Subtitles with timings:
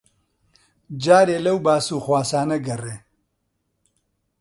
[1.03, 2.95] جارێ لەو باسوخواسانە گەڕێ!